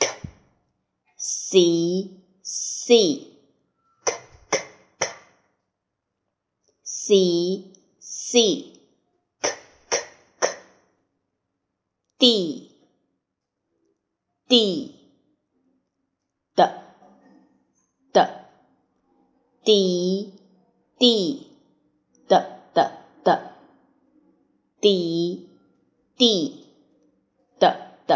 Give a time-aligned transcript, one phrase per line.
[0.00, 0.08] k,
[1.14, 2.10] C,
[2.74, 3.30] C.
[4.04, 4.12] K,
[4.50, 4.58] k,
[4.98, 5.14] k.
[6.82, 8.72] C, C.
[9.40, 9.48] K,
[9.90, 9.98] k,
[10.40, 10.48] k.
[12.18, 12.22] D,
[14.48, 14.94] D.
[16.56, 16.62] D,
[18.12, 18.18] D.
[19.64, 20.32] D,
[20.98, 21.46] D.
[22.28, 22.42] D,
[22.74, 22.82] D,
[23.24, 23.30] D.
[24.82, 25.53] D.
[26.18, 26.22] d
[27.60, 27.64] d
[28.08, 28.12] d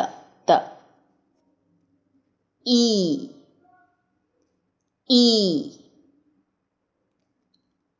[0.46, 0.50] d
[2.64, 3.28] e
[5.08, 5.24] e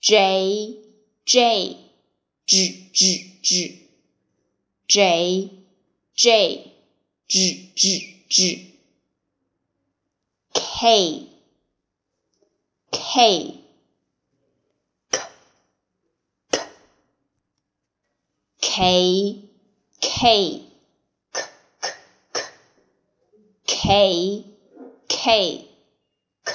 [0.00, 0.76] J,
[1.24, 1.76] J,
[2.46, 3.80] J, J, J,
[4.88, 5.50] J,
[6.16, 6.72] J,
[7.28, 8.66] J, J, J.
[10.52, 11.28] K,
[12.90, 13.60] K.
[18.70, 19.36] K K
[20.00, 20.69] K
[23.90, 24.44] K
[25.08, 25.66] K
[26.44, 26.54] K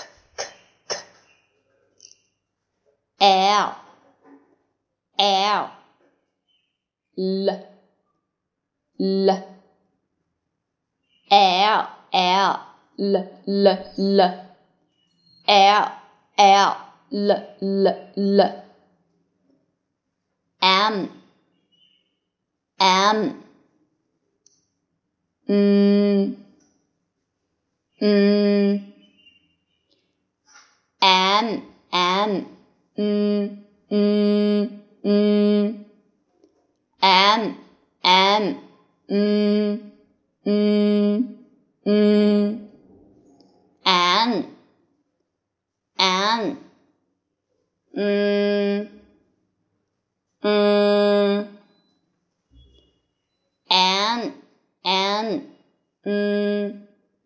[3.19, 3.75] L
[5.19, 5.72] L
[7.18, 7.50] L
[9.01, 9.29] L
[11.29, 12.47] L L
[12.97, 14.22] L L
[15.47, 15.91] L
[16.38, 16.78] L
[17.12, 17.31] L
[17.62, 18.63] L L
[20.62, 21.09] M
[22.79, 23.44] M
[25.50, 26.44] mm
[28.01, 28.55] 嗯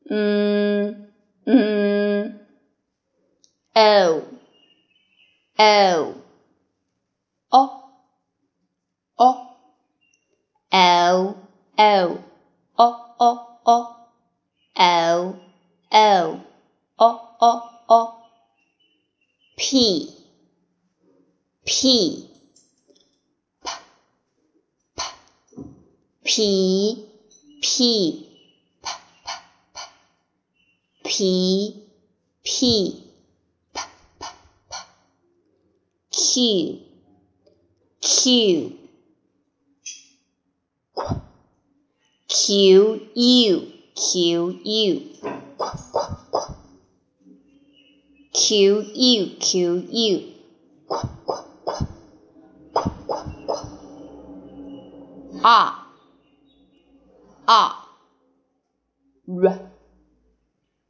[0.10, 0.16] 哦
[7.50, 7.76] 哦
[9.20, 9.44] 哦哦
[10.72, 11.36] 哦
[11.78, 12.26] 哦
[12.76, 13.86] 哦哦
[14.74, 15.36] 哦
[15.92, 16.40] 哦
[16.98, 17.46] 哦哦
[17.86, 18.14] 哦
[19.58, 20.10] ，p
[21.66, 22.26] p
[26.24, 27.08] p p
[27.62, 28.29] p。
[31.10, 31.12] p
[32.44, 32.48] p
[33.74, 33.76] p p
[34.62, 34.64] p
[36.12, 36.24] q
[38.00, 38.12] q
[42.28, 42.40] q
[43.16, 43.62] u
[43.96, 44.08] q
[44.64, 45.02] u
[48.32, 49.50] q u q
[49.92, 50.22] u
[55.44, 55.74] r
[57.48, 57.80] r.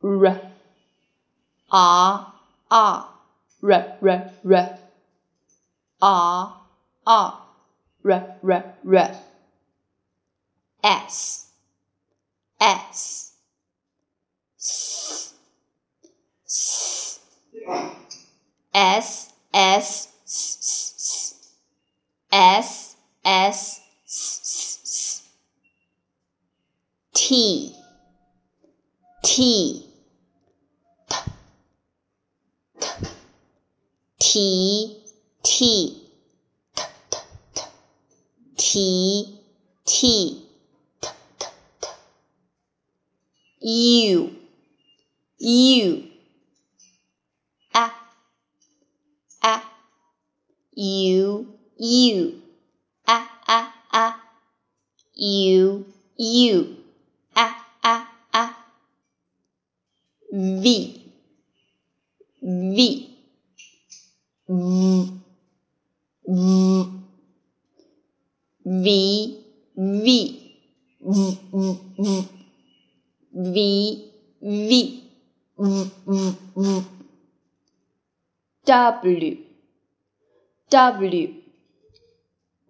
[0.02, 0.42] R.
[1.72, 2.34] R R
[2.72, 3.10] R.
[3.62, 3.62] R.
[3.62, 3.92] R.
[6.02, 6.56] R
[7.06, 7.34] R R
[8.02, 8.36] R.
[8.44, 8.64] R.
[8.86, 9.16] R.
[10.82, 11.48] S.
[12.62, 13.34] S.
[18.74, 18.74] S.
[18.74, 19.34] S.
[22.32, 22.96] S.
[23.26, 23.82] S.
[27.14, 27.76] T.
[29.22, 29.89] T
[34.20, 34.98] T
[35.44, 36.04] T
[38.58, 39.40] T
[39.86, 40.46] T
[43.62, 44.36] U
[45.40, 46.04] U
[47.74, 47.92] A
[49.42, 49.62] A
[50.76, 51.48] U
[51.78, 52.42] U
[53.08, 54.14] A A A
[55.16, 55.86] U
[56.18, 56.78] U
[57.36, 58.56] A A A
[60.32, 61.09] V
[62.50, 62.80] V
[64.48, 65.22] V
[66.26, 66.48] V
[68.66, 68.88] V
[69.78, 70.08] V
[71.00, 71.20] V
[73.34, 73.58] V
[74.42, 75.00] V V
[76.60, 76.84] W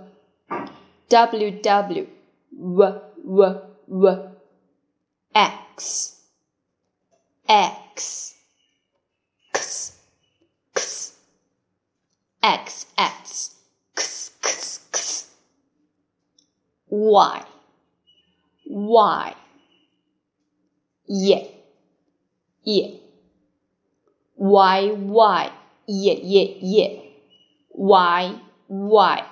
[1.10, 2.06] W
[2.52, 2.90] W
[3.24, 4.30] W W.
[5.34, 6.20] X.
[7.48, 8.34] X.
[9.52, 9.96] X.
[10.74, 11.16] X.
[12.42, 12.86] X.
[12.96, 13.54] X.
[13.96, 14.30] X.
[14.42, 14.80] X.
[14.92, 15.30] X.
[16.88, 17.44] Y.
[18.66, 19.34] Y.
[21.06, 21.42] Yeah.
[22.62, 22.88] Yeah.
[24.36, 24.92] Y.
[24.92, 25.52] Y.
[25.86, 26.14] Yeah.
[26.22, 26.48] Yeah.
[26.60, 27.00] Yeah.
[27.74, 28.40] Y.
[28.68, 29.24] Y.